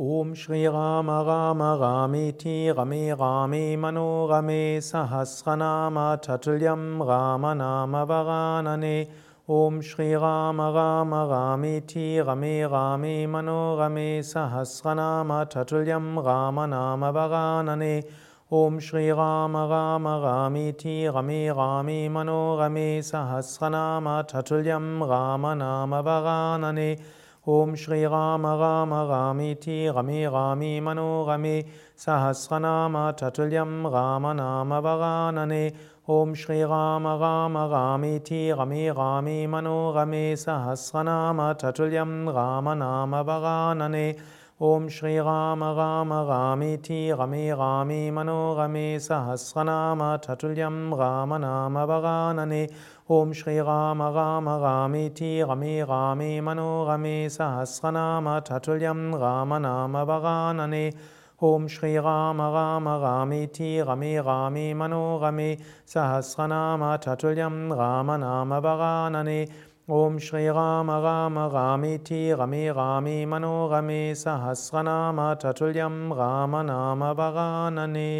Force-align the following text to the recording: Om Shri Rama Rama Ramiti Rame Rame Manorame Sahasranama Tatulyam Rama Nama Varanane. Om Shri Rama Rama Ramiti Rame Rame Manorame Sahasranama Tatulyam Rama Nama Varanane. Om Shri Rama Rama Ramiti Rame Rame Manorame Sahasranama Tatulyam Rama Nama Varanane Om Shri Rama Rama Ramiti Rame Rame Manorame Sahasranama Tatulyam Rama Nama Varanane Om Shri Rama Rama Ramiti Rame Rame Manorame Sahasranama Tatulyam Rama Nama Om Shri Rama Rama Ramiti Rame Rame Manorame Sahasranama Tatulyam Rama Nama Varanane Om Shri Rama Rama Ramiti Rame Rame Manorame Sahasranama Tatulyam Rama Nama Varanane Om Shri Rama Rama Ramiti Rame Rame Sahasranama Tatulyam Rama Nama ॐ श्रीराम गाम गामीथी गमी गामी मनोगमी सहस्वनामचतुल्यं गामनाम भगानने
Om 0.00 0.32
Shri 0.32 0.64
Rama 0.68 1.24
Rama 1.26 1.76
Ramiti 1.76 2.72
Rame 2.72 3.18
Rame 3.18 3.76
Manorame 3.76 4.78
Sahasranama 4.78 6.22
Tatulyam 6.22 7.04
Rama 7.04 7.52
Nama 7.52 8.06
Varanane. 8.06 9.08
Om 9.48 9.80
Shri 9.82 10.14
Rama 10.14 10.70
Rama 10.70 11.26
Ramiti 11.26 12.24
Rame 12.24 12.70
Rame 12.70 13.26
Manorame 13.26 14.20
Sahasranama 14.20 15.50
Tatulyam 15.50 16.24
Rama 16.24 16.68
Nama 16.68 17.12
Varanane. 17.12 18.04
Om 18.52 18.78
Shri 18.78 19.10
Rama 19.10 19.66
Rama 19.66 20.20
Ramiti 20.22 21.12
Rame 21.12 21.48
Rame 21.48 22.08
Manorame 22.08 23.00
Sahasranama 23.00 24.30
Tatulyam 24.30 25.00
Rama 25.00 25.56
Nama 25.56 26.04
Varanane 26.04 27.00
Om 27.48 27.76
Shri 27.76 28.04
Rama 28.04 28.58
Rama 28.58 29.06
Ramiti 29.08 29.86
Rame 29.90 30.30
Rame 30.30 30.82
Manorame 30.82 31.64
Sahasranama 31.96 33.16
Tatulyam 33.18 33.90
Rama 33.90 34.34
Nama 34.34 34.82
Varanane 34.82 35.72
Om 36.06 36.34
Shri 36.34 36.60
Rama 36.62 37.16
Rama 37.16 37.60
Ramiti 37.60 38.54
Rame 38.54 38.94
Rame 38.94 39.48
Manorame 39.48 40.34
Sahasranama 40.34 41.58
Tatulyam 41.58 42.26
Rama 42.34 42.74
Nama 42.74 43.24
Om 44.60 44.88
Shri 44.88 45.18
Rama 45.18 45.72
Rama 45.72 46.26
Ramiti 46.26 47.10
Rame 47.16 47.56
Rame 47.56 48.10
Manorame 48.10 48.96
Sahasranama 48.96 50.20
Tatulyam 50.20 50.92
Rama 50.98 51.38
Nama 51.38 51.86
Varanane 51.86 52.68
Om 53.08 53.32
Shri 53.32 53.58
Rama 53.60 54.10
Rama 54.10 54.58
Ramiti 54.58 55.46
Rame 55.46 55.86
Rame 55.86 56.40
Manorame 56.42 57.26
Sahasranama 57.26 58.44
Tatulyam 58.44 59.14
Rama 59.16 59.60
Nama 59.60 60.04
Varanane 60.04 60.92
Om 61.40 61.68
Shri 61.68 61.96
Rama 61.96 62.50
Rama 62.50 62.98
Ramiti 62.98 63.78
Rame 63.86 64.20
Rame 64.24 65.60
Sahasranama 65.86 67.00
Tatulyam 67.00 67.70
Rama 67.70 68.18
Nama 68.18 68.60
ॐ 69.96 70.16
श्रीराम 70.20 70.90
गाम 71.02 71.36
गामीथी 71.52 72.16
गमी 72.38 72.64
गामी 72.78 73.14
मनोगमी 73.26 74.00
सहस्वनामचतुल्यं 74.22 75.94
गामनाम 76.18 77.04
भगानने 77.20 78.10